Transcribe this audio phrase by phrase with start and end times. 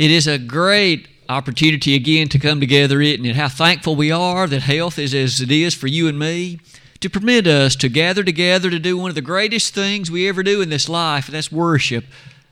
[0.00, 3.20] It is a great opportunity again to come together, it?
[3.36, 6.58] How thankful we are that health is as it is for you and me
[7.00, 10.42] to permit us to gather together to do one of the greatest things we ever
[10.42, 12.06] do in this life, and that's worship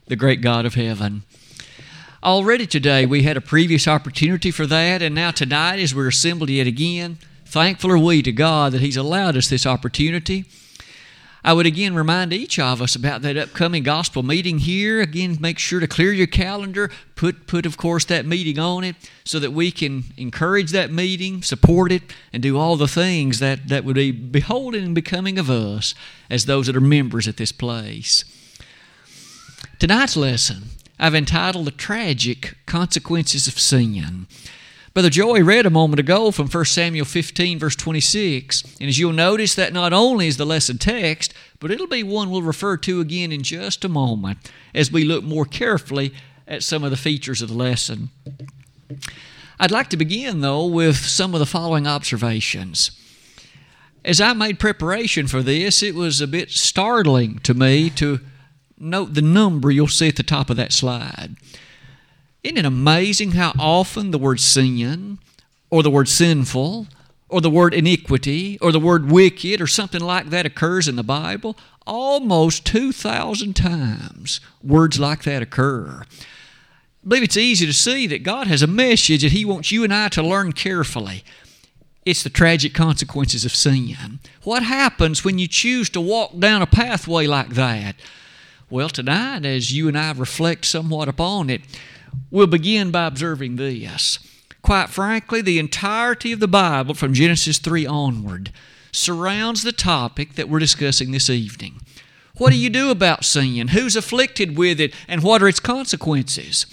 [0.09, 1.23] the great God of heaven.
[2.23, 6.51] Already today, we had a previous opportunity for that, and now tonight, as we're assembled
[6.51, 10.45] yet again, thankful are we to God that He's allowed us this opportunity.
[11.45, 15.01] I would again remind each of us about that upcoming gospel meeting here.
[15.01, 18.97] Again, make sure to clear your calendar, put, put of course, that meeting on it
[19.25, 23.69] so that we can encourage that meeting, support it, and do all the things that,
[23.69, 25.95] that would be beholden and becoming of us
[26.29, 28.25] as those that are members at this place.
[29.79, 30.65] Tonight's lesson
[30.99, 34.27] I've entitled The Tragic Consequences of Sin.
[34.99, 38.65] Brother Joey read a moment ago from 1 Samuel 15, verse 26.
[38.81, 42.33] And as you'll notice, that not only is the lesson text, but it'll be one
[42.33, 44.39] we'll refer to again in just a moment
[44.75, 46.13] as we look more carefully
[46.49, 48.11] at some of the features of the lesson.
[49.61, 52.91] I'd like to begin, though, with some of the following observations.
[54.05, 58.19] As I made preparation for this, it was a bit startling to me to
[58.81, 61.37] note the number you'll see at the top of that slide.
[62.49, 65.19] Isn't it amazing how often the word sin,
[65.69, 66.87] or the word sinful,
[67.29, 71.03] or the word iniquity, or the word wicked, or something like that occurs in the
[71.03, 71.59] Bible?
[71.87, 76.05] Almost 2,000 times words like that occur.
[76.05, 79.85] I believe it's easy to see that God has a message that He wants you
[79.85, 81.25] and I to learn carefully.
[82.07, 84.21] It's the tragic consequences of sin.
[84.43, 87.97] What happens when you choose to walk down a pathway like that?
[88.71, 91.61] Well, tonight, as you and I reflect somewhat upon it,
[92.31, 94.19] we'll begin by observing this.
[94.63, 98.53] Quite frankly, the entirety of the Bible from Genesis 3 onward
[98.93, 101.81] surrounds the topic that we're discussing this evening.
[102.37, 103.69] What do you do about sin?
[103.69, 104.95] Who's afflicted with it?
[105.07, 106.67] And what are its consequences?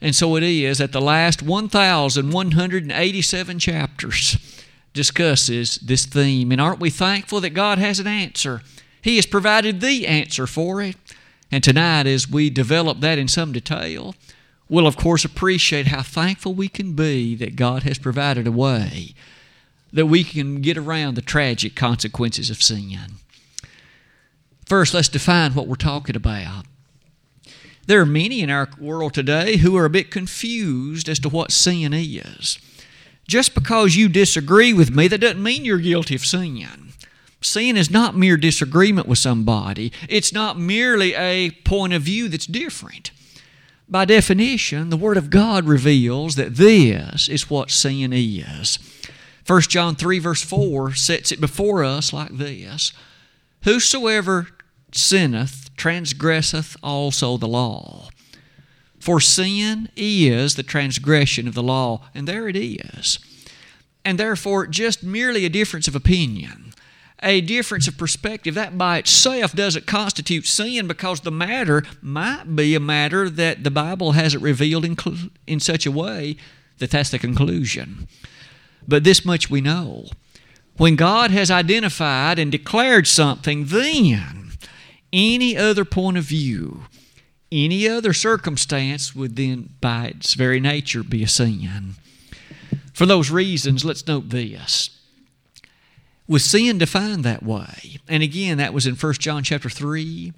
[0.00, 4.60] And so it is that the last 1,187 chapters
[4.92, 6.52] discusses this theme.
[6.52, 8.62] And aren't we thankful that God has an answer?
[9.02, 10.96] He has provided the answer for it.
[11.54, 14.16] And tonight, as we develop that in some detail,
[14.68, 19.14] we'll of course appreciate how thankful we can be that God has provided a way
[19.92, 22.98] that we can get around the tragic consequences of sin.
[24.66, 26.64] First, let's define what we're talking about.
[27.86, 31.52] There are many in our world today who are a bit confused as to what
[31.52, 32.58] sin is.
[33.28, 36.94] Just because you disagree with me, that doesn't mean you're guilty of sin.
[37.44, 42.46] Sin is not mere disagreement with somebody, it's not merely a point of view that's
[42.46, 43.10] different.
[43.86, 48.78] By definition, the Word of God reveals that this is what sin is.
[49.46, 52.94] 1 John 3, verse 4 sets it before us like this
[53.64, 54.48] Whosoever
[54.92, 58.08] sinneth transgresseth also the law.
[58.98, 63.18] For sin is the transgression of the law, and there it is.
[64.02, 66.63] And therefore, just merely a difference of opinion
[67.22, 72.74] a difference of perspective, that by itself doesn't constitute sin because the matter might be
[72.74, 74.96] a matter that the Bible hasn't revealed in,
[75.46, 76.36] in such a way
[76.78, 78.08] that that's the conclusion.
[78.86, 80.06] But this much we know.
[80.76, 84.52] When God has identified and declared something, then
[85.12, 86.82] any other point of view,
[87.52, 91.94] any other circumstance would then, by its very nature, be a sin.
[92.92, 94.93] For those reasons, let's note this
[96.26, 97.98] was sin defined that way?
[98.08, 100.32] And again, that was in 1 John chapter 3.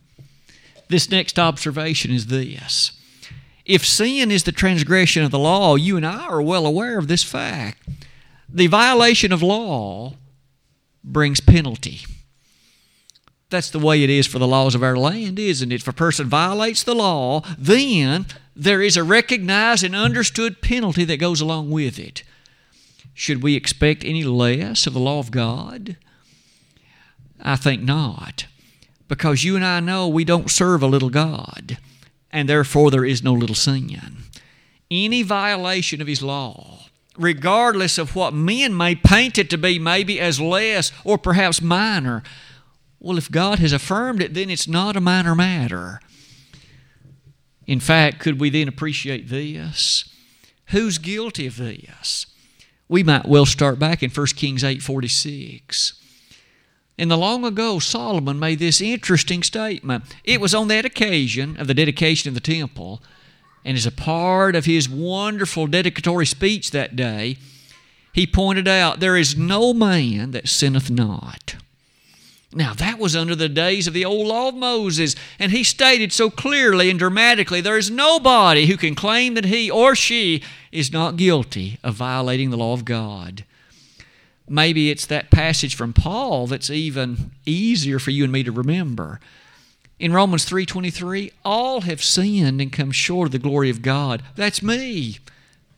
[0.89, 2.93] This next observation is this.
[3.65, 7.09] If sin is the transgression of the law, you and I are well aware of
[7.09, 7.83] this fact.
[8.49, 10.15] The violation of law
[11.03, 12.01] brings penalty.
[13.51, 15.83] That's the way it is for the laws of our land, isn't it?
[15.83, 21.19] If a person violates the law, then there is a recognized and understood penalty that
[21.19, 22.23] goes along with it.
[23.19, 25.97] Should we expect any less of the law of God?
[27.41, 28.45] I think not.
[29.09, 31.79] Because you and I know we don't serve a little God,
[32.31, 34.19] and therefore there is no little sin.
[34.91, 40.21] Any violation of His law, regardless of what men may paint it to be, maybe
[40.21, 42.23] as less or perhaps minor,
[43.01, 46.01] well, if God has affirmed it, then it's not a minor matter.
[47.67, 50.05] In fact, could we then appreciate this?
[50.67, 52.27] Who's guilty of this?
[52.89, 55.95] We might well start back in 1 Kings 8:46.
[56.99, 60.05] In the long ago, Solomon made this interesting statement.
[60.25, 63.03] It was on that occasion of the dedication of the temple,
[63.65, 67.37] and as a part of his wonderful dedicatory speech that day,
[68.13, 71.57] he pointed out, There is no man that sinneth not.
[72.53, 76.13] Now, that was under the days of the old law of Moses, and he stated
[76.13, 80.93] so clearly and dramatically there is nobody who can claim that he or she is
[80.93, 83.45] not guilty of violating the law of God.
[84.49, 89.19] Maybe it's that passage from Paul that's even easier for you and me to remember.
[89.99, 94.23] In Romans 3:23, all have sinned and come short of the glory of God.
[94.37, 95.19] That's me,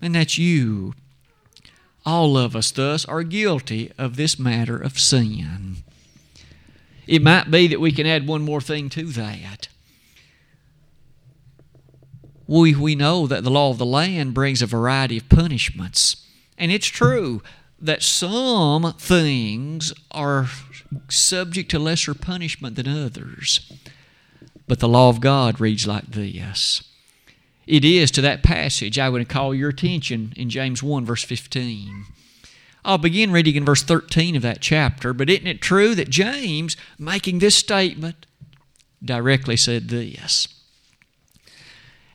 [0.02, 0.94] and that's you.
[2.04, 5.78] All of us thus are guilty of this matter of sin.
[7.08, 9.68] It might be that we can add one more thing to that.
[12.46, 16.26] We, we know that the law of the land brings a variety of punishments.
[16.58, 17.42] And it's true
[17.80, 20.48] that some things are
[21.08, 23.72] subject to lesser punishment than others.
[24.66, 26.82] But the law of God reads like this.
[27.66, 32.04] It is to that passage I would call your attention in James 1, verse 15.
[32.84, 36.76] I'll begin reading in verse 13 of that chapter, but isn't it true that James,
[36.98, 38.26] making this statement,
[39.04, 40.48] directly said this?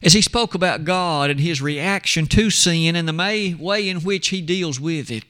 [0.01, 4.29] As he spoke about God and his reaction to sin and the way in which
[4.29, 5.23] he deals with it,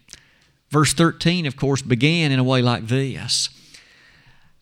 [0.70, 3.50] verse 13, of course, began in a way like this.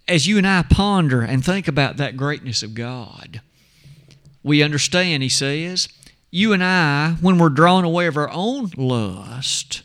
[0.08, 3.40] As you and I ponder and think about that greatness of God,
[4.44, 5.88] we understand, he says,
[6.32, 9.84] you and I, when we're drawn away of our own lust,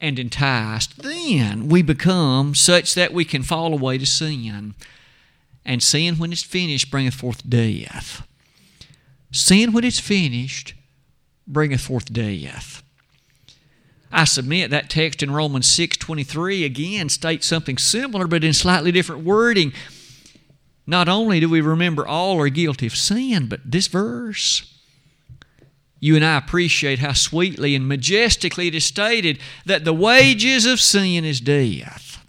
[0.00, 4.74] and enticed, then we become such that we can fall away to sin.
[5.64, 8.26] And sin, when it's finished, bringeth forth death.
[9.32, 10.74] Sin, when it's finished,
[11.46, 12.82] bringeth forth death.
[14.12, 19.24] I submit that text in Romans 6:23 again states something similar but in slightly different
[19.24, 19.72] wording.
[20.86, 24.75] Not only do we remember all are guilty of sin, but this verse
[26.00, 30.80] you and I appreciate how sweetly and majestically it is stated that the wages of
[30.80, 32.24] sin is death.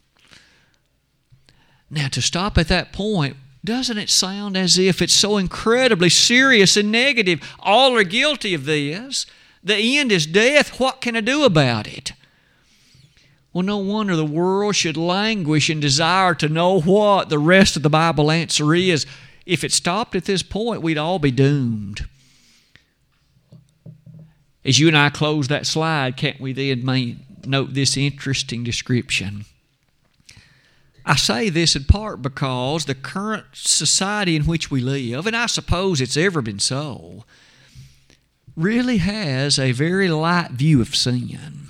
[1.90, 6.78] Now, to stop at that point, doesn't it sound as if it's so incredibly serious
[6.78, 7.42] and negative?
[7.60, 9.26] All are guilty of this.
[9.64, 10.80] The end is death.
[10.80, 12.14] What can I do about it?
[13.52, 17.84] Well, no wonder the world should languish and desire to know what the rest of
[17.84, 19.06] the Bible answer is.
[19.46, 22.06] If it stopped at this point, we'd all be doomed.
[24.68, 29.46] As you and I close that slide, can't we then note this interesting description?
[31.06, 35.46] I say this in part because the current society in which we live, and I
[35.46, 37.24] suppose it's ever been so,
[38.58, 41.68] really has a very light view of sin.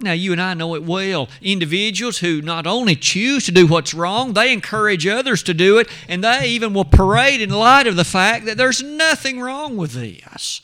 [0.00, 1.28] Now, you and I know it well.
[1.40, 5.88] Individuals who not only choose to do what's wrong, they encourage others to do it,
[6.08, 9.92] and they even will parade in light of the fact that there's nothing wrong with
[9.92, 10.60] this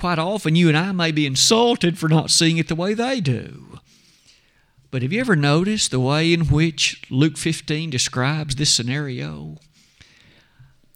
[0.00, 3.20] quite often you and I may be insulted for not seeing it the way they
[3.20, 3.78] do.
[4.90, 9.58] But have you ever noticed the way in which Luke 15 describes this scenario?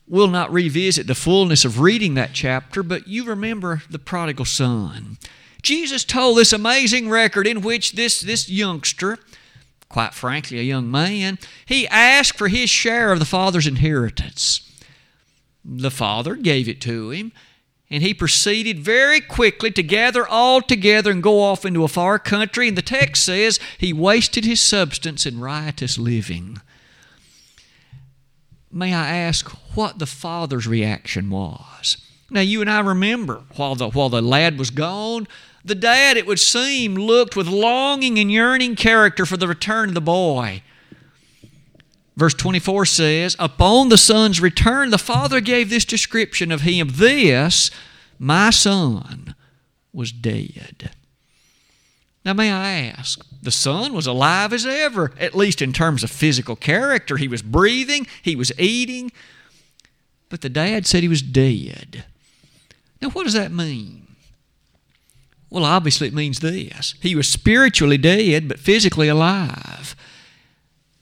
[0.08, 5.18] We'll not revisit the fullness of reading that chapter, but you remember the prodigal son.
[5.60, 9.18] Jesus told this amazing record in which this, this youngster,
[9.90, 14.60] quite frankly, a young man, he asked for his share of the father's inheritance.
[15.62, 17.32] The father gave it to him,
[17.94, 22.18] and he proceeded very quickly to gather all together and go off into a far
[22.18, 22.66] country.
[22.66, 26.60] And the text says he wasted his substance in riotous living.
[28.72, 31.98] May I ask what the father's reaction was?
[32.30, 35.28] Now, you and I remember while the, while the lad was gone,
[35.64, 39.94] the dad, it would seem, looked with longing and yearning character for the return of
[39.94, 40.62] the boy.
[42.16, 47.70] Verse 24 says, Upon the son's return, the father gave this description of him This,
[48.18, 49.34] my son,
[49.92, 50.90] was dead.
[52.24, 56.10] Now, may I ask, the son was alive as ever, at least in terms of
[56.10, 57.16] physical character.
[57.16, 59.12] He was breathing, he was eating,
[60.30, 62.04] but the dad said he was dead.
[63.00, 64.16] Now, what does that mean?
[65.50, 69.94] Well, obviously, it means this he was spiritually dead, but physically alive.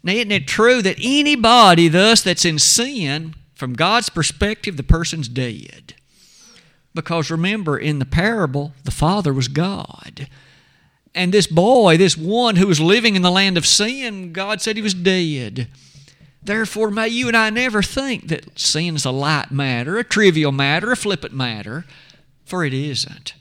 [0.03, 5.29] Now, isn't it true that anybody, thus, that's in sin, from God's perspective, the person's
[5.29, 5.95] dead?
[6.95, 10.29] Because remember, in the parable, the Father was God.
[11.15, 14.77] And this boy, this one who was living in the land of sin, God said
[14.77, 15.69] he was dead.
[16.43, 20.91] Therefore, may you and I never think that sin's a light matter, a trivial matter,
[20.91, 21.85] a flippant matter,
[22.45, 23.35] for it isn't.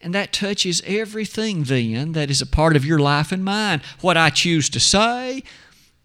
[0.00, 3.82] And that touches everything then that is a part of your life and mine.
[4.00, 5.44] What I choose to say,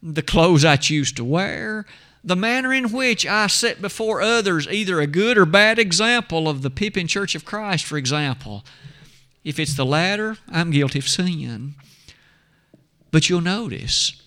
[0.03, 1.85] the clothes I choose to wear,
[2.23, 6.61] the manner in which I set before others either a good or bad example of
[6.61, 8.65] the Pippin Church of Christ, for example.
[9.43, 11.75] If it's the latter, I'm guilty of sin.
[13.11, 14.21] But you'll notice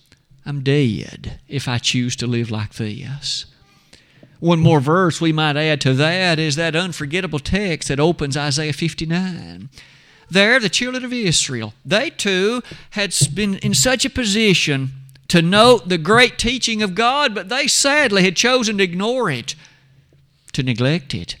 [0.45, 3.45] I'm dead if I choose to live like this.
[4.39, 8.73] One more verse we might add to that is that unforgettable text that opens Isaiah
[8.73, 9.69] 59.
[10.31, 14.93] There, the children of Israel, they too had been in such a position
[15.31, 19.55] to note the great teaching of God, but they sadly had chosen to ignore it,
[20.51, 21.37] to neglect it.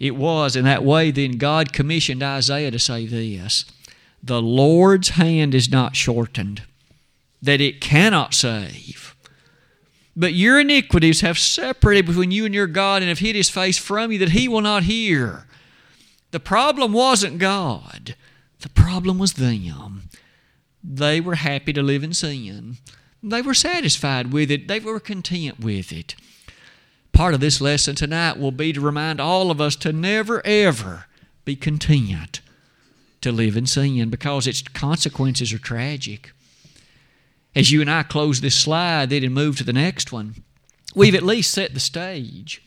[0.00, 3.64] It was in that way then God commissioned Isaiah to say this
[4.24, 6.62] The Lord's hand is not shortened,
[7.40, 9.14] that it cannot save.
[10.16, 13.78] But your iniquities have separated between you and your God and have hid his face
[13.78, 15.46] from you that he will not hear.
[16.32, 18.16] The problem wasn't God,
[18.62, 19.99] the problem was them.
[20.82, 22.78] They were happy to live in sin.
[23.22, 26.14] They were satisfied with it, they were content with it.
[27.12, 31.06] Part of this lesson tonight will be to remind all of us to never, ever
[31.44, 32.40] be content
[33.20, 36.32] to live in sin because its consequences are tragic.
[37.54, 40.36] As you and I close this slide, then move to the next one,
[40.94, 42.62] we've at least set the stage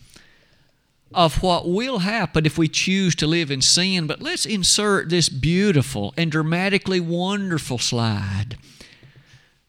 [1.13, 4.07] of what will happen if we choose to live in sin.
[4.07, 8.57] But let's insert this beautiful and dramatically wonderful slide.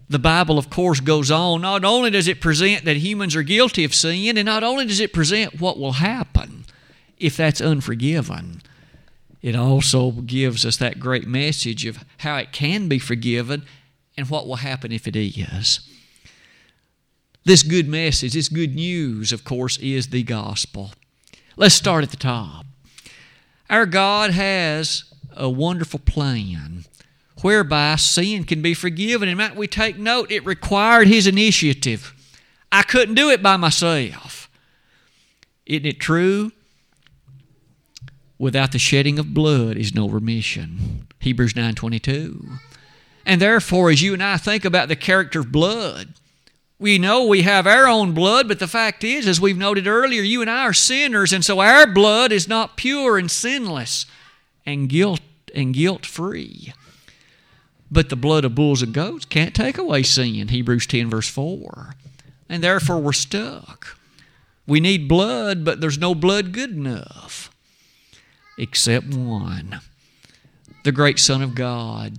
[0.08, 1.62] The Bible, of course, goes on.
[1.62, 5.00] Not only does it present that humans are guilty of sin, and not only does
[5.00, 6.66] it present what will happen
[7.18, 8.60] if that's unforgiven,
[9.40, 13.64] it also gives us that great message of how it can be forgiven
[14.16, 15.88] and what will happen if it is.
[17.44, 20.92] This good message, this good news, of course, is the gospel.
[21.56, 22.66] Let's start at the top.
[23.70, 25.04] Our God has
[25.37, 26.84] a wonderful plan
[27.42, 29.28] whereby sin can be forgiven.
[29.28, 32.12] And might we take note, it required His initiative.
[32.73, 34.50] I couldn't do it by myself.
[35.66, 36.52] Isn't it true?
[38.38, 41.06] Without the shedding of blood is no remission.
[41.20, 42.58] Hebrews 9:22.
[43.25, 46.14] And therefore, as you and I think about the character of blood,
[46.78, 50.23] we know we have our own blood, but the fact is, as we've noted earlier,
[50.23, 54.07] you and I are sinners, and so our blood is not pure and sinless
[54.66, 55.21] and guilt
[55.54, 56.73] and guilt free.
[57.90, 61.95] But the blood of bulls and goats can't take away sin, Hebrews 10, verse 4.
[62.49, 63.97] And therefore we're stuck.
[64.66, 67.50] We need blood, but there's no blood good enough.
[68.59, 69.81] Except one
[70.85, 72.19] the great Son of God.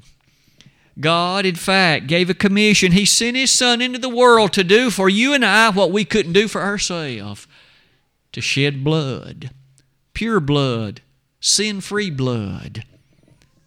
[0.99, 2.93] God, in fact, gave a commission.
[2.93, 6.05] He sent His Son into the world to do for you and I what we
[6.05, 7.47] couldn't do for ourselves
[8.31, 9.51] to shed blood,
[10.13, 11.01] pure blood,
[11.39, 12.83] sin free blood.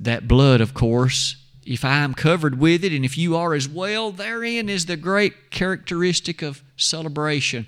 [0.00, 3.68] That blood, of course, if I am covered with it, and if you are as
[3.68, 7.66] well, therein is the great characteristic of celebration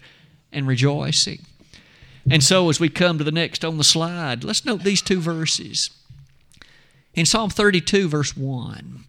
[0.52, 1.40] and rejoicing.
[2.30, 5.20] And so, as we come to the next on the slide, let's note these two
[5.20, 5.90] verses.
[7.14, 9.04] In Psalm 32, verse 1,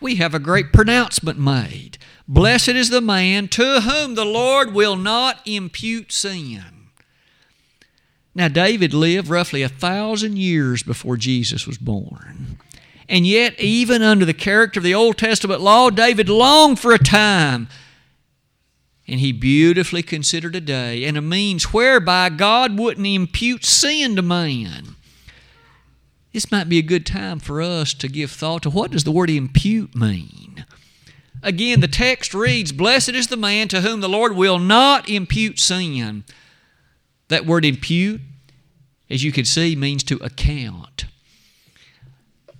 [0.00, 1.98] we have a great pronouncement made
[2.28, 6.64] Blessed is the man to whom the Lord will not impute sin.
[8.34, 12.58] Now, David lived roughly a thousand years before Jesus was born.
[13.08, 16.98] And yet, even under the character of the Old Testament law, David longed for a
[16.98, 17.68] time.
[19.06, 24.22] And he beautifully considered a day and a means whereby God wouldn't impute sin to
[24.22, 24.96] man.
[26.36, 29.10] This might be a good time for us to give thought to what does the
[29.10, 30.66] word impute mean?
[31.42, 35.58] Again, the text reads, Blessed is the man to whom the Lord will not impute
[35.58, 36.24] sin.
[37.28, 38.20] That word impute,
[39.08, 41.06] as you can see, means to account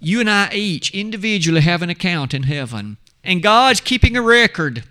[0.01, 4.85] you and I each individually have an account in heaven, and God's keeping a record.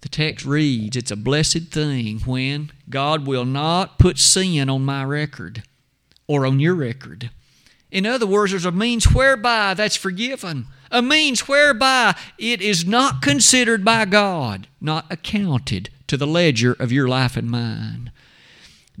[0.00, 5.04] The text reads, It's a blessed thing when God will not put sin on my
[5.04, 5.64] record
[6.26, 7.30] or on your record.
[7.90, 13.22] In other words, there's a means whereby that's forgiven, a means whereby it is not
[13.22, 18.12] considered by God, not accounted to the ledger of your life and mine.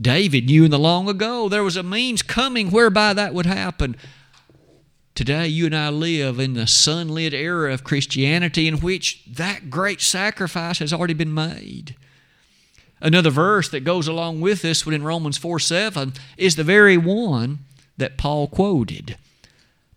[0.00, 3.96] David knew in the long ago there was a means coming whereby that would happen.
[5.18, 10.00] Today, you and I live in the sunlit era of Christianity in which that great
[10.00, 11.96] sacrifice has already been made.
[13.00, 16.96] Another verse that goes along with this one in Romans 4 7 is the very
[16.96, 17.58] one
[17.96, 19.16] that Paul quoted.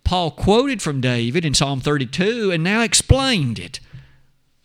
[0.03, 3.79] Paul quoted from David in Psalm 32 and now explained it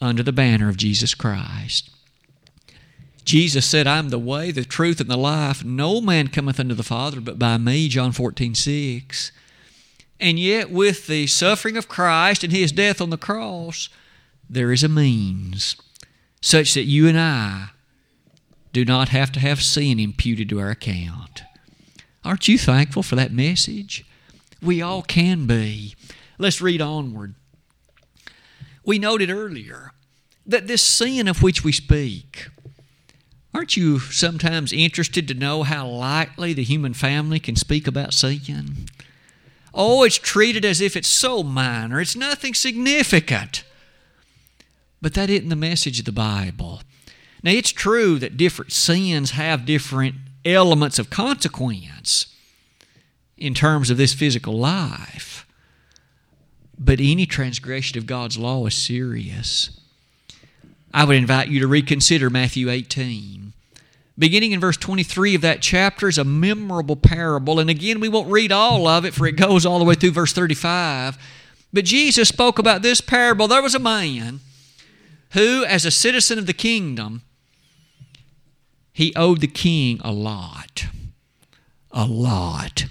[0.01, 1.91] under the banner of Jesus Christ.
[3.27, 5.63] Jesus said, I'm the way, the truth, and the life.
[5.63, 9.33] No man cometh unto the Father but by me, John 14, 6.
[10.19, 13.89] And yet, with the suffering of Christ and his death on the cross,
[14.49, 15.77] there is a means
[16.41, 17.71] such that you and I
[18.73, 21.43] do not have to have sin imputed to our account.
[22.25, 24.05] Aren't you thankful for that message?
[24.63, 25.95] We all can be.
[26.39, 27.35] Let's read onward.
[28.85, 29.93] We noted earlier
[30.47, 32.49] that this sin of which we speak,
[33.53, 38.87] aren't you sometimes interested to know how lightly the human family can speak about sin?
[39.79, 43.63] Oh, it's treated as if it's so minor, it's nothing significant.
[45.03, 46.81] But that isn't the message of the Bible.
[47.43, 50.15] Now, it's true that different sins have different
[50.47, 52.27] elements of consequence
[53.37, 55.47] in terms of this physical life.
[56.79, 59.79] But any transgression of God's law is serious.
[60.93, 63.53] I would invite you to reconsider Matthew 18.
[64.19, 67.61] Beginning in verse 23 of that chapter is a memorable parable.
[67.61, 70.13] And again, we won't read all of it, for it goes all the way through
[70.13, 71.19] verse 35.
[71.73, 73.47] But Jesus spoke about this parable.
[73.47, 74.41] There was a man
[75.33, 77.23] who, as a citizen of the kingdom,
[78.93, 80.87] he owed the king a lot.
[81.91, 82.87] A lot.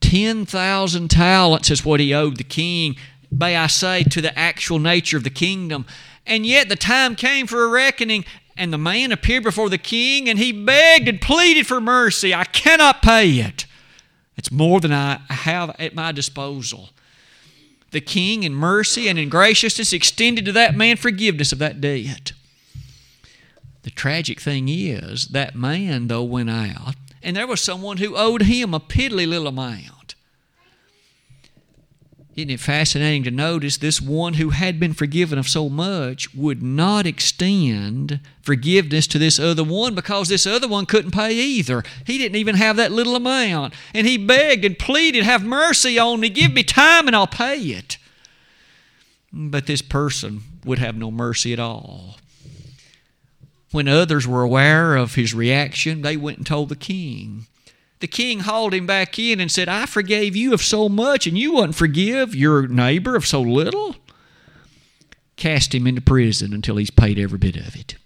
[0.00, 2.94] 10,000 talents is what he owed the king,
[3.32, 5.84] may I say, to the actual nature of the kingdom.
[6.24, 8.24] And yet the time came for a reckoning,
[8.58, 12.34] and the man appeared before the king, and he begged and pleaded for mercy.
[12.34, 13.64] I cannot pay it.
[14.36, 16.90] It's more than I have at my disposal.
[17.90, 22.32] The king, in mercy and in graciousness, extended to that man forgiveness of that debt.
[23.82, 28.42] The tragic thing is, that man, though, went out, and there was someone who owed
[28.42, 29.97] him a piddly little amount.
[32.38, 36.62] Isn't it fascinating to notice this one who had been forgiven of so much would
[36.62, 41.82] not extend forgiveness to this other one because this other one couldn't pay either.
[42.06, 43.74] He didn't even have that little amount.
[43.92, 47.60] And he begged and pleaded, Have mercy on me, give me time, and I'll pay
[47.60, 47.98] it.
[49.32, 52.18] But this person would have no mercy at all.
[53.72, 57.48] When others were aware of his reaction, they went and told the king.
[58.00, 61.36] The king hauled him back in and said, I forgave you of so much, and
[61.36, 63.96] you wouldn't forgive your neighbor of so little.
[65.36, 67.96] Cast him into prison until he's paid every bit of it.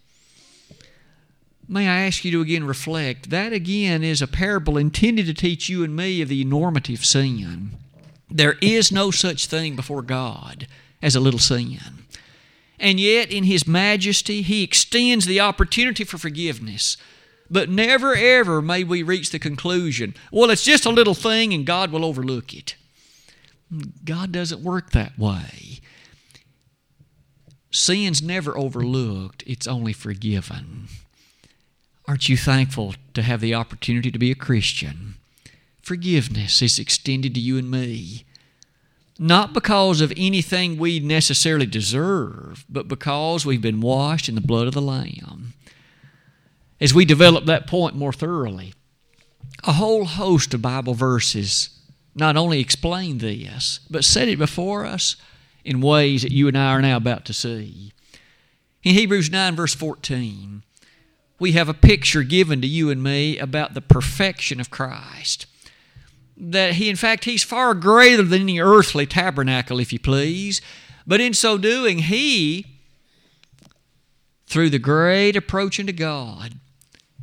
[1.68, 3.30] May I ask you to again reflect?
[3.30, 7.05] That again is a parable intended to teach you and me of the enormity of
[7.05, 7.72] sin.
[8.31, 10.66] There is no such thing before God
[11.00, 11.78] as a little sin.
[12.78, 16.96] And yet, in His majesty, He extends the opportunity for forgiveness
[17.52, 21.66] but never ever may we reach the conclusion, well, it's just a little thing and
[21.66, 22.76] God will overlook it.
[24.04, 25.80] God doesn't work that way.
[27.70, 30.88] Sin's never overlooked, it's only forgiven.
[32.08, 35.14] Aren't you thankful to have the opportunity to be a Christian?
[35.82, 38.24] Forgiveness is extended to you and me.
[39.18, 44.66] Not because of anything we necessarily deserve, but because we've been washed in the blood
[44.66, 45.41] of the Lamb
[46.83, 48.75] as we develop that point more thoroughly.
[49.62, 51.71] A whole host of Bible verses
[52.12, 55.14] not only explain this, but set it before us
[55.64, 57.92] in ways that you and I are now about to see.
[58.83, 60.64] In Hebrews 9, verse 14,
[61.38, 65.47] we have a picture given to you and me about the perfection of Christ.
[66.37, 70.61] That he, in fact, he's far greater than any earthly tabernacle, if you please.
[71.07, 72.66] But in so doing, he,
[74.47, 76.59] through the great approach into God,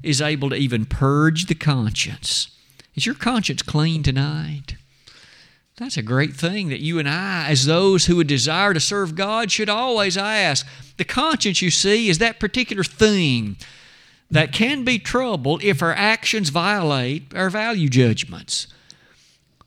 [0.04, 2.50] is able to even purge the conscience.
[2.96, 4.76] Is your conscience clean tonight?
[5.78, 9.16] That's a great thing that you and I, as those who would desire to serve
[9.16, 10.68] God, should always ask.
[10.98, 13.56] The conscience, you see, is that particular thing
[14.30, 18.68] that can be troubled if our actions violate our value judgments.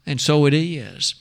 [0.04, 1.14] And so it is.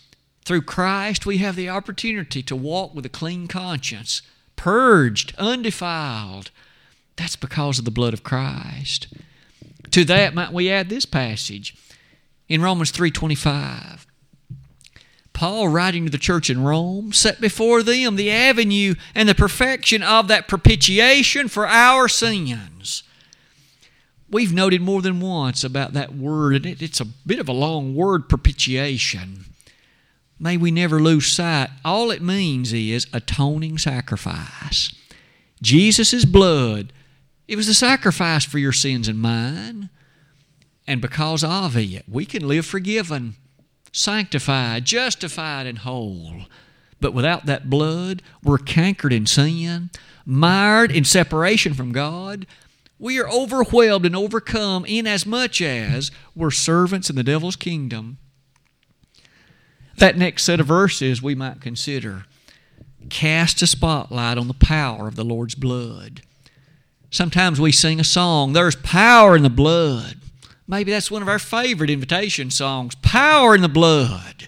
[0.44, 4.22] Through Christ, we have the opportunity to walk with a clean conscience,
[4.58, 6.52] purged, undefiled,
[7.16, 9.08] that's because of the blood of Christ.
[9.92, 11.76] To that might we add this passage
[12.48, 14.06] in Romans 3:25.
[15.34, 20.04] Paul, writing to the church in Rome, set before them the avenue and the perfection
[20.04, 23.04] of that propitiation for our sins.
[24.30, 27.96] We've noted more than once about that word, and it's a bit of a long
[27.96, 29.46] word, propitiation.
[30.40, 31.70] May we never lose sight.
[31.84, 34.94] All it means is atoning sacrifice.
[35.62, 36.94] Jesus' blood
[37.48, 39.90] it was a sacrifice for your sins and mine.
[40.88, 43.36] And because of it, we can live forgiven,
[43.92, 46.44] sanctified, justified, and whole.
[47.00, 49.90] But without that blood, we're cankered in sin,
[50.26, 52.46] mired in separation from God.
[53.00, 58.18] We are overwhelmed and overcome inasmuch as we're servants in the devil's kingdom.
[59.98, 62.26] That next set of verses we might consider
[63.10, 66.22] cast a spotlight on the power of the Lord's blood.
[67.12, 70.16] Sometimes we sing a song, There's Power in the Blood.
[70.66, 74.48] Maybe that's one of our favorite invitation songs Power in the Blood.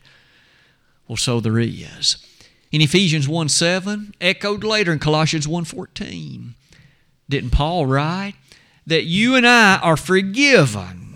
[1.05, 2.25] Well, so there is.
[2.71, 6.55] In Ephesians 1 7, echoed later in Colossians 1 14.
[7.27, 8.35] Didn't Paul write
[8.87, 11.15] that you and I are forgiven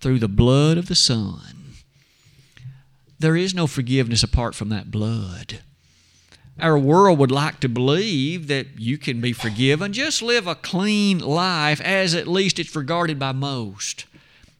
[0.00, 1.76] through the blood of the Son?
[3.18, 5.60] There is no forgiveness apart from that blood.
[6.60, 9.92] Our world would like to believe that you can be forgiven.
[9.92, 14.04] Just live a clean life, as at least it's regarded by most.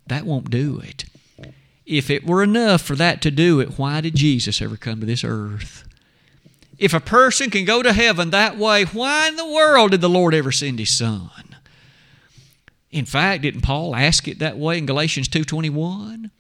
[0.06, 1.04] That won't do it.
[1.86, 5.06] If it were enough for that to do it, why did Jesus ever come to
[5.06, 5.84] this earth?
[6.78, 10.08] If a person can go to heaven that way, why in the world did the
[10.08, 11.30] Lord ever send his son?
[12.90, 16.30] In fact, didn't Paul ask it that way in Galatians 2:21?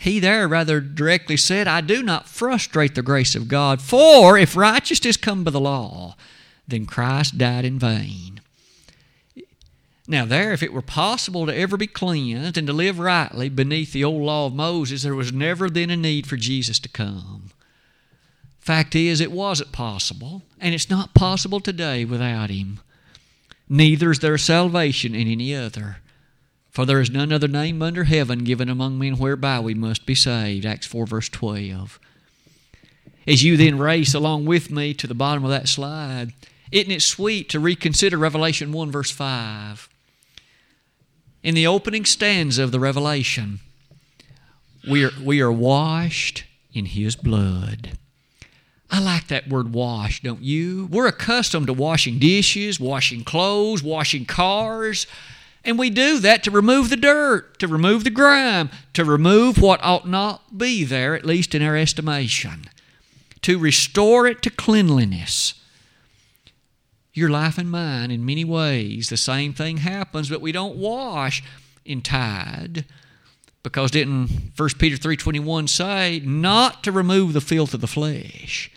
[0.00, 4.56] He there rather directly said, I do not frustrate the grace of God, for if
[4.56, 6.14] righteousness come by the law,
[6.68, 8.40] then Christ died in vain.
[10.06, 13.92] Now, there, if it were possible to ever be cleansed and to live rightly beneath
[13.92, 17.50] the old law of Moses, there was never then a need for Jesus to come.
[18.60, 22.78] Fact is, it wasn't possible, and it's not possible today without Him.
[23.68, 25.98] Neither is there salvation in any other.
[26.70, 30.14] For there is none other name under heaven given among men whereby we must be
[30.14, 30.66] saved.
[30.66, 31.98] Acts 4, verse 12.
[33.26, 36.32] As you then race along with me to the bottom of that slide,
[36.70, 39.88] isn't it sweet to reconsider Revelation 1, verse 5?
[41.42, 43.60] In the opening stanza of the Revelation,
[44.88, 47.98] we are, we are washed in His blood.
[48.90, 50.88] I like that word wash, don't you?
[50.90, 55.06] We're accustomed to washing dishes, washing clothes, washing cars.
[55.64, 59.82] And we do that to remove the dirt, to remove the grime, to remove what
[59.82, 62.64] ought not be there, at least in our estimation,
[63.42, 65.54] to restore it to cleanliness.
[67.12, 71.42] Your life and mine, in many ways, the same thing happens, but we don't wash
[71.84, 72.84] in tide
[73.62, 78.70] because didn't 1 Peter 3.21 say, not to remove the filth of the flesh,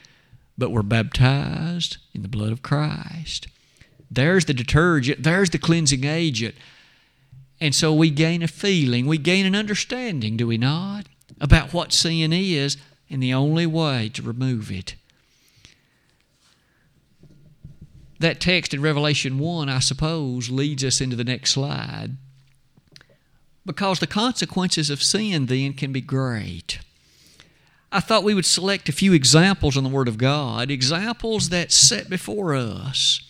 [0.58, 3.48] but we're baptized in the blood of Christ.
[4.12, 6.54] There's the detergent, there's the cleansing agent.
[7.62, 11.06] And so we gain a feeling, we gain an understanding, do we not,
[11.40, 12.76] about what sin is
[13.10, 14.96] and the only way to remove it.
[18.20, 22.18] That text in Revelation 1, I suppose, leads us into the next slide.
[23.66, 26.80] Because the consequences of sin then can be great.
[27.92, 31.72] I thought we would select a few examples in the Word of God, examples that
[31.72, 33.22] set before us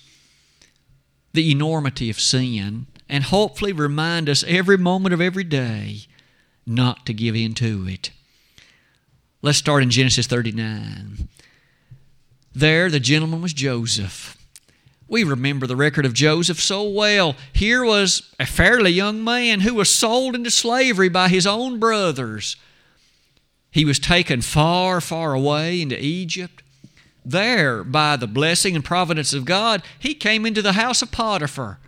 [1.34, 6.02] the enormity of sin and hopefully remind us every moment of every day
[6.66, 8.12] not to give in to it.
[9.42, 11.28] Let's start in Genesis 39.
[12.54, 14.38] There, the gentleman was Joseph.
[15.08, 17.36] We remember the record of Joseph so well.
[17.52, 22.56] Here was a fairly young man who was sold into slavery by his own brothers.
[23.72, 26.64] He was taken far, far away into Egypt.
[27.24, 31.80] There, by the blessing and providence of God, he came into the house of Potiphar.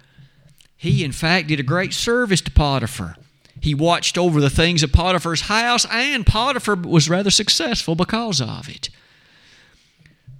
[0.77, 3.15] He, in fact, did a great service to Potiphar.
[3.59, 8.67] He watched over the things of Potiphar's house, and Potiphar was rather successful because of
[8.67, 8.89] it.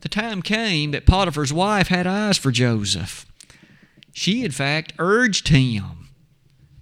[0.02, 3.26] The time came that Potiphar's wife had eyes for Joseph.
[4.12, 6.10] She, in fact, urged him,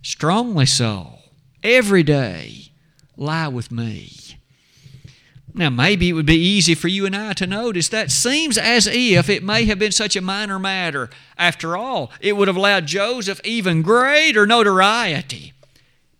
[0.01, 1.19] strongly so,
[1.63, 2.71] every day,
[3.15, 4.30] lie with me.
[5.53, 8.87] Now, maybe it would be easy for you and I to notice that seems as
[8.87, 11.09] if it may have been such a minor matter.
[11.37, 15.53] After all, it would have allowed Joseph even greater notoriety.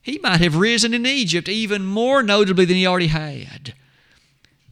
[0.02, 3.74] He might have risen in Egypt even more notably than he already had.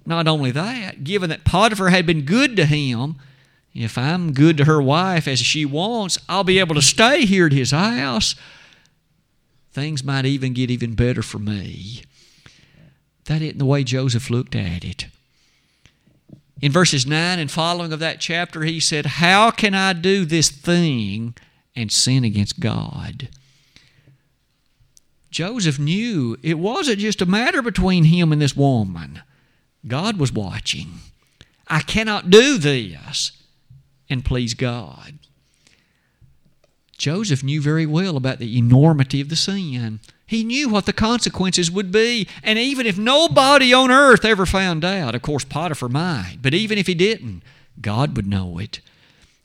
[0.05, 3.17] Not only that, given that Potiphar had been good to him,
[3.73, 7.45] if I'm good to her wife as she wants, I'll be able to stay here
[7.45, 8.35] at his house.
[9.71, 12.01] Things might even get even better for me.
[13.29, 15.05] That isn't the way Joseph looked at it.
[16.63, 20.49] In verses 9 and following of that chapter, he said, How can I do this
[20.49, 21.35] thing
[21.75, 23.29] and sin against God?
[25.29, 29.21] Joseph knew it wasn't just a matter between him and this woman.
[29.85, 30.93] God was watching.
[31.67, 33.31] I cannot do this
[34.09, 35.19] and please God.
[36.97, 39.99] Joseph knew very well about the enormity of the sin.
[40.29, 42.27] He knew what the consequences would be.
[42.43, 46.77] And even if nobody on earth ever found out, of course, Potiphar might, but even
[46.77, 47.41] if he didn't,
[47.81, 48.79] God would know it.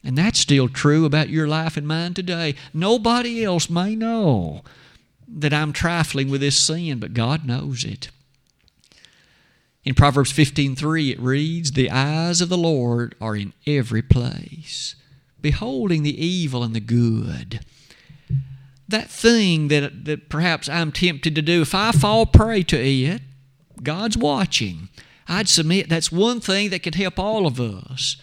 [0.05, 2.55] And that's still true about your life and mine today.
[2.75, 4.63] Nobody else may know
[5.27, 8.11] that I'm trifling with this sin, but God knows it.
[9.85, 14.97] In Proverbs 15:3 it reads, "The eyes of the Lord are in every place,
[15.41, 17.61] beholding the evil and the good."
[18.89, 23.23] That thing that, that perhaps I'm tempted to do, if I fall prey to it,
[23.83, 24.89] God's watching.
[25.27, 28.17] I'd submit that's one thing that could help all of us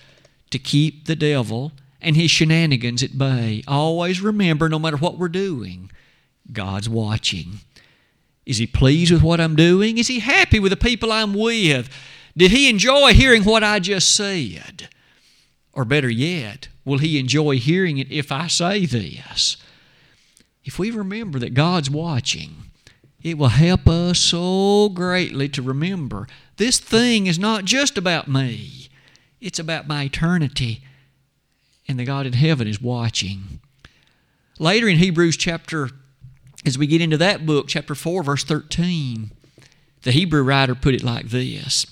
[0.51, 3.63] to keep the devil and his shenanigans at bay.
[3.67, 5.91] Always remember, no matter what we're doing,
[6.51, 7.59] God's watching.
[8.45, 9.97] Is He pleased with what I'm doing?
[9.97, 11.89] Is He happy with the people I'm with?
[12.35, 14.89] Did He enjoy hearing what I just said?
[15.73, 19.57] Or better yet, will He enjoy hearing it if I say this?
[20.63, 22.55] If we remember that God's watching,
[23.21, 28.89] it will help us so greatly to remember this thing is not just about me,
[29.39, 30.83] it's about my eternity,
[31.87, 33.59] and the God in heaven is watching.
[34.59, 35.89] Later in Hebrews chapter,
[36.65, 39.31] as we get into that book, chapter 4, verse 13,
[40.03, 41.85] the Hebrew writer put it like this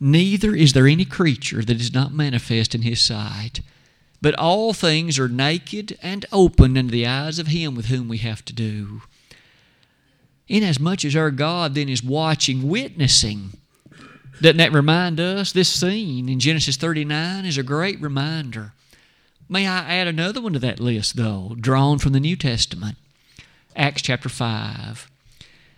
[0.00, 3.60] Neither is there any creature that is not manifest in his sight,
[4.26, 8.18] but all things are naked and open unto the eyes of him with whom we
[8.18, 9.02] have to do.
[10.48, 13.52] Inasmuch as our God then is watching, witnessing,
[14.40, 15.52] doesn't that remind us?
[15.52, 18.72] This scene in Genesis 39 is a great reminder.
[19.48, 22.98] May I add another one to that list, though, drawn from the New Testament?
[23.76, 25.08] Acts chapter 5.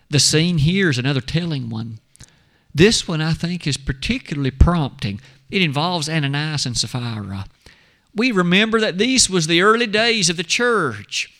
[0.09, 1.99] The scene here is another telling one.
[2.73, 5.21] This one, I think, is particularly prompting.
[5.51, 7.45] It involves Ananias and Sapphira.
[8.19, 11.33] We remember that these was the early days of the church.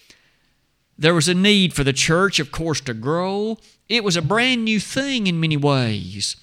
[0.98, 3.58] There was a need for the church, of course, to grow.
[3.90, 6.38] It was a brand new thing in many ways.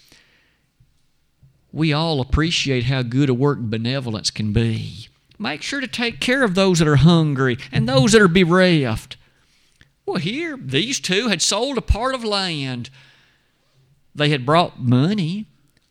[1.73, 5.09] We all appreciate how good a work benevolence can be.
[5.39, 9.17] Make sure to take care of those that are hungry and those that are bereft.
[10.05, 12.91] Well, here, these two had sold a part of land.
[14.15, 15.47] They had brought money,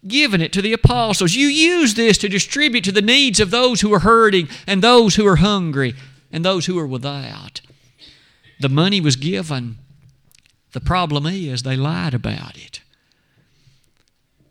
[0.08, 1.34] given it to the apostles.
[1.34, 5.16] You use this to distribute to the needs of those who are hurting and those
[5.16, 5.96] who are hungry
[6.32, 7.62] and those who are without.
[8.60, 9.78] The money was given.
[10.74, 12.82] The problem is they lied about it.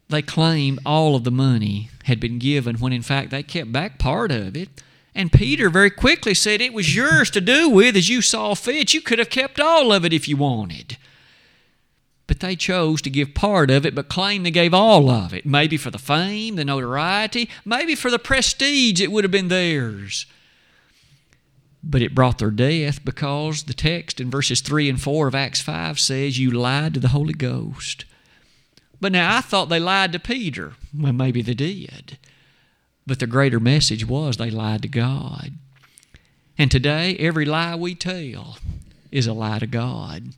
[0.09, 3.99] They claimed all of the money had been given when in fact they kept back
[3.99, 4.69] part of it.
[5.15, 8.93] And Peter very quickly said, It was yours to do with as you saw fit.
[8.93, 10.97] You could have kept all of it if you wanted.
[12.27, 15.45] But they chose to give part of it, but claimed they gave all of it.
[15.45, 20.27] Maybe for the fame, the notoriety, maybe for the prestige, it would have been theirs.
[21.83, 25.61] But it brought their death because the text in verses 3 and 4 of Acts
[25.61, 28.07] 5 says, You lied to the Holy Ghost.
[29.03, 30.75] But now I thought they lied to Peter.
[30.99, 32.17] Well, maybe they did.
[33.07, 35.53] But the greater message was they lied to God.
[36.57, 38.57] And today, every lie we tell
[39.11, 40.31] is a lie to God.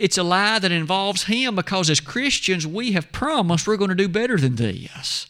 [0.00, 3.94] It's a lie that involves Him because as Christians, we have promised we're going to
[3.94, 5.26] do better than this.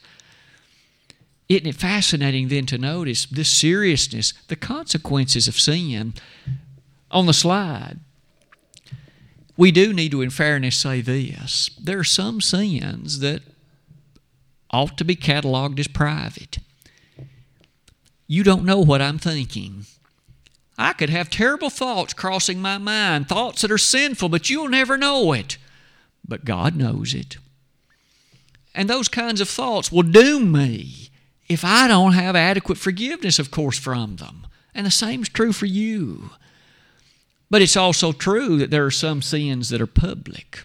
[1.48, 6.14] Isn't it fascinating then to notice this seriousness, the consequences of sin
[7.10, 7.98] on the slide?
[9.56, 11.70] We do need to, in fairness, say this.
[11.76, 13.42] There are some sins that
[14.70, 16.58] ought to be cataloged as private.
[18.28, 19.86] You don't know what I'm thinking.
[20.80, 24.96] I could have terrible thoughts crossing my mind, thoughts that are sinful, but you'll never
[24.96, 25.58] know it.
[26.26, 27.36] But God knows it.
[28.74, 31.10] And those kinds of thoughts will doom me
[31.50, 34.46] if I don't have adequate forgiveness, of course, from them.
[34.74, 36.30] And the same is true for you.
[37.50, 40.64] But it's also true that there are some sins that are public.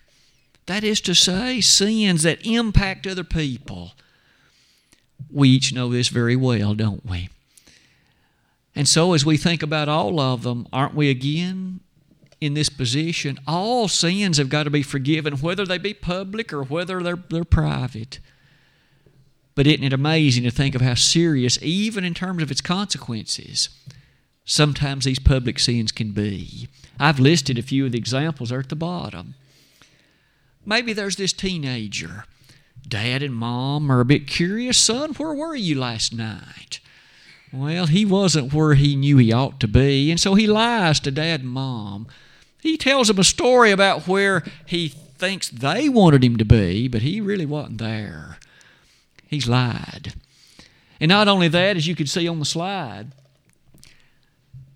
[0.67, 3.91] That is to say, sins that impact other people.
[5.29, 7.27] We each know this very well, don't we?
[8.75, 11.79] And so, as we think about all of them, aren't we again
[12.41, 13.39] in this position?
[13.47, 17.45] All sins have got to be forgiven, whether they be public or whether they're, they're
[17.45, 18.19] private.
[19.55, 23.69] But isn't it amazing to think of how serious, even in terms of its consequences,
[24.43, 26.67] sometimes these public sins can be?
[26.99, 29.35] I've listed a few of the examples there at the bottom.
[30.65, 32.25] Maybe there's this teenager.
[32.87, 34.77] Dad and mom are a bit curious.
[34.77, 36.79] Son, where were you last night?
[37.55, 41.11] Well, he wasn't where he knew he ought to be, and so he lies to
[41.11, 42.07] dad and mom.
[42.61, 47.01] He tells them a story about where he thinks they wanted him to be, but
[47.01, 48.37] he really wasn't there.
[49.27, 50.13] He's lied.
[50.99, 53.13] And not only that, as you can see on the slide,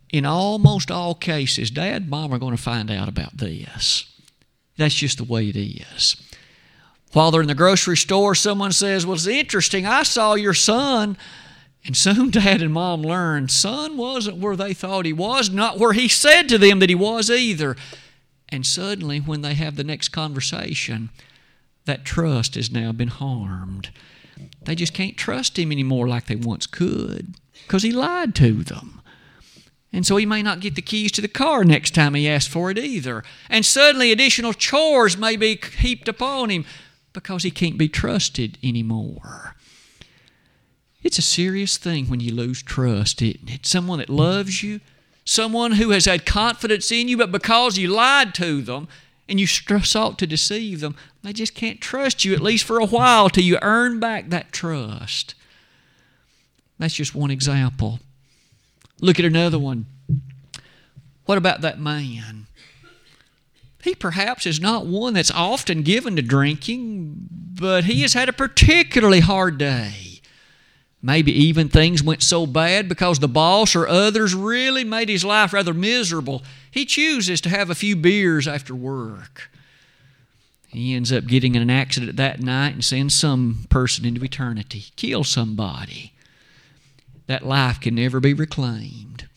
[0.09, 4.05] in almost all cases, dad and mom are going to find out about this.
[4.77, 6.15] That's just the way it is.
[7.11, 9.85] While they're in the grocery store, someone says, Well, it's interesting.
[9.85, 11.17] I saw your son.
[11.85, 15.93] And soon dad and mom learned son wasn't where they thought he was, not where
[15.93, 17.75] he said to them that he was either.
[18.49, 21.09] And suddenly, when they have the next conversation,
[21.85, 23.91] that trust has now been harmed.
[24.63, 29.01] They just can't trust him anymore like they once could because he lied to them.
[29.91, 32.51] And so he may not get the keys to the car next time he asks
[32.51, 33.23] for it either.
[33.49, 36.65] And suddenly additional chores may be heaped upon him
[37.11, 39.55] because he can't be trusted anymore.
[41.01, 43.65] It's a serious thing when you lose trust, isn't it?
[43.65, 44.81] Someone that loves you,
[45.23, 48.87] someone who has had confidence in you, but because you lied to them
[49.27, 52.85] and you sought to deceive them, they just can't trust you, at least for a
[52.85, 55.35] while, till you earn back that trust.
[56.77, 57.99] That's just one example.
[59.01, 59.85] Look at another one.
[61.25, 62.47] What about that man?
[63.83, 68.33] He perhaps is not one that's often given to drinking, but he has had a
[68.33, 70.08] particularly hard day.
[71.01, 75.53] Maybe even things went so bad because the boss or others really made his life
[75.53, 76.43] rather miserable.
[76.69, 79.49] He chooses to have a few beers after work.
[80.67, 84.85] He ends up getting in an accident that night and sends some person into eternity,
[84.97, 86.13] kill somebody.
[87.27, 89.27] That life can never be reclaimed.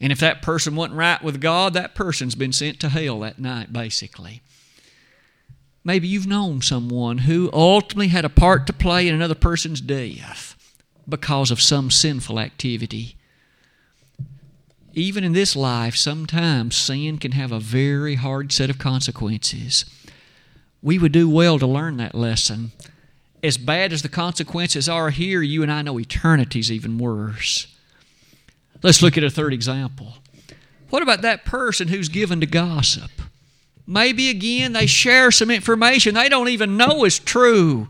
[0.00, 3.38] And if that person wasn't right with God, that person's been sent to hell that
[3.38, 4.42] night, basically.
[5.82, 10.57] Maybe you've known someone who ultimately had a part to play in another person's death
[11.08, 13.16] because of some sinful activity.
[14.94, 19.84] Even in this life, sometimes sin can have a very hard set of consequences.
[20.82, 22.72] We would do well to learn that lesson.
[23.42, 27.68] As bad as the consequences are here, you and I know eternity's even worse.
[28.82, 30.14] Let's look at a third example.
[30.90, 33.10] What about that person who's given to gossip?
[33.86, 37.88] Maybe again they share some information they don't even know is true,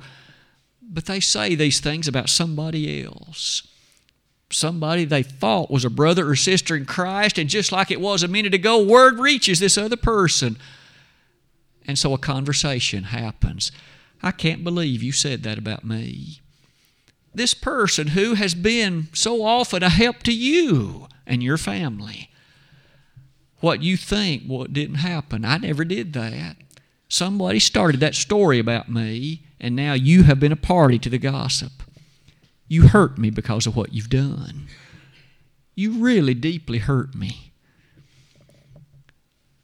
[0.89, 3.67] but they say these things about somebody else.
[4.51, 8.23] Somebody they thought was a brother or sister in Christ, and just like it was
[8.23, 10.57] a minute ago, word reaches this other person.
[11.87, 13.71] And so a conversation happens.
[14.23, 16.41] I can't believe you said that about me
[17.39, 22.31] this person who has been so often a help to you and your family.
[23.61, 25.45] What you think what didn't happen.
[25.45, 26.57] I never did that.
[27.09, 31.19] Somebody started that story about me, and now you have been a party to the
[31.19, 31.73] gossip.
[32.69, 34.67] You hurt me because of what you've done.
[35.75, 37.53] You really deeply hurt me.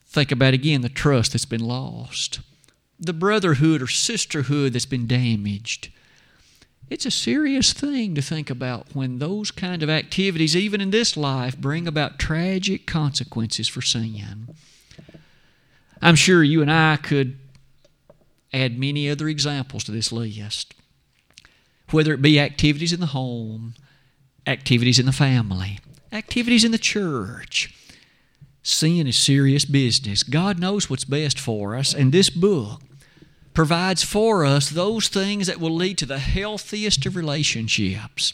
[0.06, 2.40] Think about again the trust that's been lost,
[2.98, 5.90] the brotherhood or sisterhood that's been damaged
[6.90, 11.16] it's a serious thing to think about when those kind of activities, even in this
[11.16, 14.54] life, bring about tragic consequences for sin.
[16.02, 17.38] I'm sure you and I could
[18.54, 20.74] add many other examples to this list,
[21.90, 23.74] whether it be activities in the home,
[24.46, 25.80] activities in the family,
[26.12, 27.74] activities in the church.
[28.62, 30.22] Sin is serious business.
[30.22, 32.80] God knows what's best for us, and this book
[33.52, 38.32] provides for us those things that will lead to the healthiest of relationships.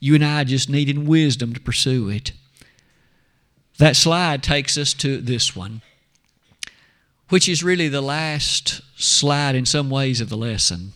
[0.00, 2.32] You and I just needing wisdom to pursue it.
[3.78, 5.82] That slide takes us to this one,
[7.30, 10.92] which is really the last slide in some ways of the lesson.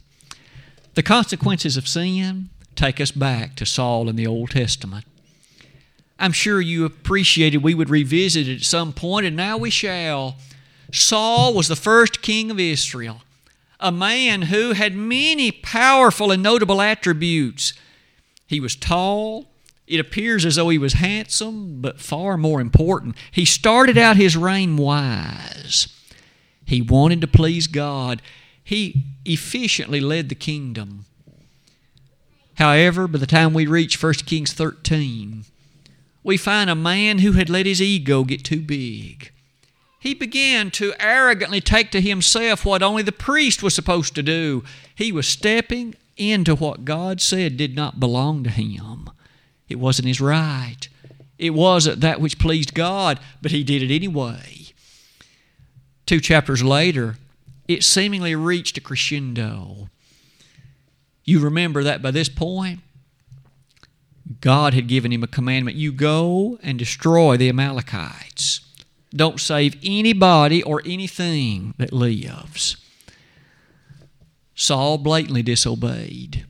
[0.95, 5.05] The consequences of sin take us back to Saul in the Old Testament.
[6.19, 10.37] I'm sure you appreciated we would revisit it at some point, and now we shall.
[10.93, 13.23] Saul was the first king of Israel
[13.81, 17.73] a man who had many powerful and notable attributes.
[18.47, 19.47] He was tall.
[19.87, 24.37] It appears as though he was handsome, but far more important, he started out his
[24.37, 25.89] reign wise.
[26.69, 28.23] He wanted to please God.
[28.63, 31.07] He efficiently led the kingdom.
[32.55, 35.45] However, by the time we reach 1 Kings 13,
[36.23, 39.33] we find a man who had let his ego get too big
[40.01, 44.63] he began to arrogantly take to himself what only the priest was supposed to do.
[44.95, 49.11] He was stepping into what God said did not belong to him.
[49.69, 50.89] It wasn't his right.
[51.37, 54.68] It wasn't that which pleased God, but he did it anyway.
[56.09, 57.19] Two chapters later,
[57.69, 59.91] it seemingly reached a crescendo.
[61.23, 62.81] You remember that by this point,
[64.41, 68.63] God had given him a commandment you go and destroy the Amalekites.
[69.11, 72.79] Don't save anybody or anything that lives.
[74.55, 76.47] Saul blatantly disobeyed.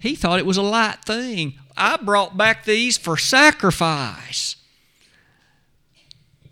[0.00, 1.54] He thought it was a light thing.
[1.76, 4.56] I brought back these for sacrifice.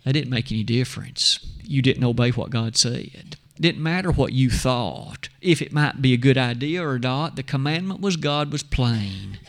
[0.03, 1.45] That didn't make any difference.
[1.63, 3.37] You didn't obey what God said.
[3.55, 7.35] It didn't matter what you thought, if it might be a good idea or not.
[7.35, 9.39] The commandment was God was plain.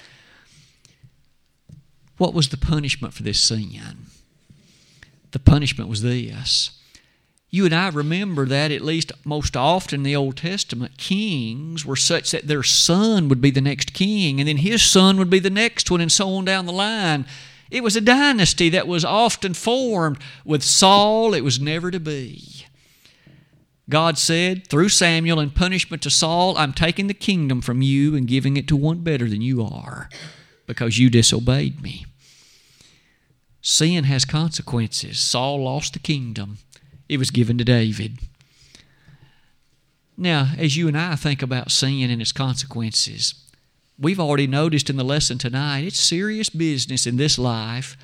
[2.19, 4.07] What was the punishment for this sin?
[5.33, 6.71] the punishment was this.
[7.51, 11.97] You and I remember that at least most often in the Old Testament, kings were
[11.97, 15.39] such that their son would be the next king, and then his son would be
[15.39, 17.27] the next one, and so on down the line.
[17.73, 20.18] It was a dynasty that was often formed.
[20.45, 22.66] With Saul, it was never to be.
[23.89, 28.29] God said through Samuel in punishment to Saul, I'm taking the kingdom from you and
[28.29, 30.11] giving it to one better than you are
[30.66, 32.05] because you disobeyed me.
[33.62, 35.18] Sin has consequences.
[35.18, 36.59] Saul lost the kingdom,
[37.09, 38.18] it was given to David.
[40.18, 43.35] Now, as you and I think about sin and its consequences,
[44.03, 47.97] we've already noticed in the lesson tonight it's serious business in this life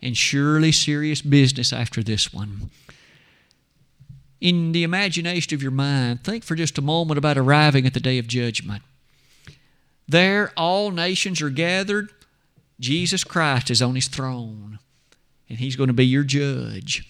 [0.00, 2.70] and surely serious business after this one.
[4.40, 8.00] In the imagination of your mind, think for just a moment about arriving at the
[8.00, 8.82] day of judgment.
[10.06, 12.10] There, all nations are gathered.
[12.78, 14.78] Jesus Christ is on his throne,
[15.48, 17.08] and he's going to be your judge.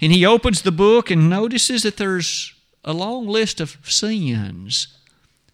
[0.00, 2.52] And he opens the book and notices that there's
[2.84, 4.88] a long list of sins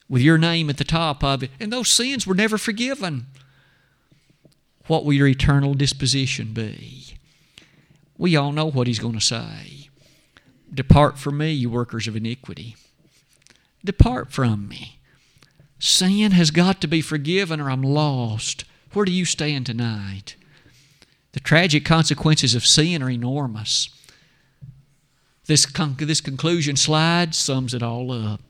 [0.08, 3.26] with your name at the top of it, and those sins were never forgiven.
[4.86, 7.14] What will your eternal disposition be?
[8.16, 9.88] We all know what he's going to say.
[10.72, 12.76] Depart from me, you workers of iniquity.
[13.84, 14.98] Depart from me.
[15.78, 18.64] Sin has got to be forgiven or I'm lost.
[18.92, 20.34] Where do you stand tonight?
[21.32, 23.90] The tragic consequences of sin are enormous.
[25.46, 28.40] This, con- this conclusion slide sums it all up.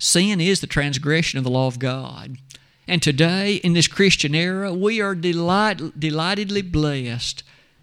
[0.00, 2.38] Sin is the transgression of the law of God.
[2.88, 7.42] And today, in this Christian era, we are delight, delightedly blessed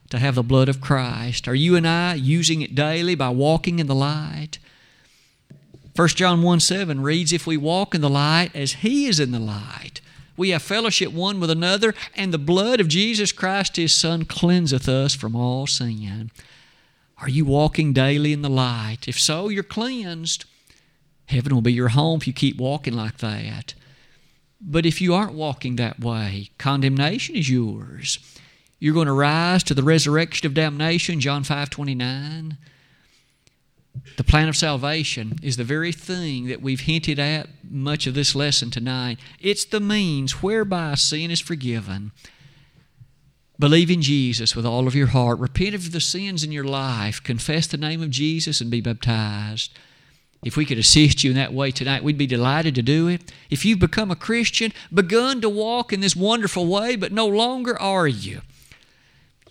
[0.09, 1.47] to have the blood of Christ.
[1.47, 4.57] Are you and I using it daily by walking in the light?
[5.95, 9.31] 1 John 1 7 reads, If we walk in the light as He is in
[9.31, 10.01] the light,
[10.35, 14.89] we have fellowship one with another, and the blood of Jesus Christ, His Son, cleanseth
[14.89, 16.31] us from all sin.
[17.19, 19.07] Are you walking daily in the light?
[19.07, 20.45] If so, you're cleansed.
[21.27, 23.73] Heaven will be your home if you keep walking like that.
[24.59, 28.19] But if you aren't walking that way, condemnation is yours.
[28.79, 32.57] You're going to rise to the resurrection of damnation, John 5 29.
[34.15, 38.35] The plan of salvation is the very thing that we've hinted at much of this
[38.35, 39.19] lesson tonight.
[39.39, 42.11] It's the means whereby sin is forgiven.
[43.59, 45.39] Believe in Jesus with all of your heart.
[45.39, 47.23] Repent of the sins in your life.
[47.23, 49.77] Confess the name of Jesus and be baptized.
[50.43, 53.31] If we could assist you in that way tonight, we'd be delighted to do it.
[53.49, 57.79] If you've become a Christian, begun to walk in this wonderful way, but no longer
[57.81, 58.41] are you,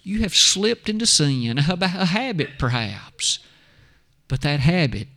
[0.02, 3.40] you have slipped into sin, a habit perhaps.
[4.28, 5.08] But that habit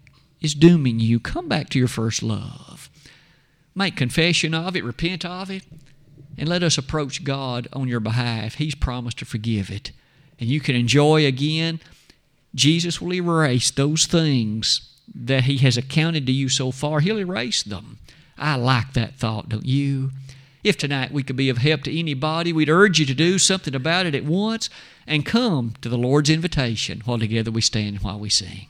[0.42, 1.20] is dooming you.
[1.20, 2.90] Come back to your first love.
[3.76, 5.64] Make confession of it, repent of it,
[6.38, 8.56] and let us approach God on your behalf.
[8.56, 9.92] He's promised to forgive it.
[10.40, 11.80] And you can enjoy again.
[12.56, 17.00] Jesus will erase those things that He has accounted to you so far.
[17.00, 18.00] He'll erase them.
[18.38, 20.12] I like that thought, don't you?
[20.64, 23.74] If tonight we could be of help to anybody, we'd urge you to do something
[23.74, 24.70] about it at once
[25.08, 28.68] and come to the Lord's invitation while together we stand while we sing.